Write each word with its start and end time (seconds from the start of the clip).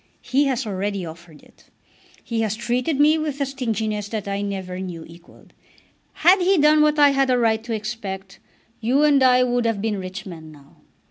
He 0.23 0.45
has 0.45 0.65
already 0.65 1.05
offered 1.05 1.43
it. 1.43 1.65
He 2.23 2.41
has 2.41 2.55
treated 2.55 2.99
me 2.99 3.19
with 3.19 3.39
a 3.39 3.45
stinginess 3.45 4.07
that 4.09 4.27
I 4.27 4.41
never 4.41 4.79
knew 4.79 5.05
equalled. 5.05 5.53
Had 6.13 6.41
he 6.41 6.57
done 6.57 6.81
what 6.81 6.97
I 6.97 7.09
had 7.11 7.29
a 7.29 7.37
right 7.37 7.63
to 7.63 7.75
expect, 7.75 8.39
you 8.79 9.03
and 9.03 9.21
I 9.21 9.43
would 9.43 9.65
have 9.67 9.79
been 9.79 9.99
rich 9.99 10.25
men 10.25 10.51
now. 10.51 10.77